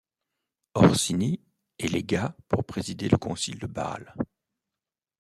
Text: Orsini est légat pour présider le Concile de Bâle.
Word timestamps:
Orsini 0.73 1.39
est 1.77 1.85
légat 1.87 2.35
pour 2.47 2.63
présider 2.65 3.07
le 3.07 3.17
Concile 3.19 3.59
de 3.59 3.67
Bâle. 3.67 4.15